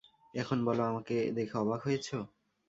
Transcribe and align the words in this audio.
এখন 0.33 0.57
বল, 0.65 0.77
আমাকে 0.89 1.15
দেখে 1.37 1.55
অবাক 1.57 1.79
হয়েছ? 1.85 2.07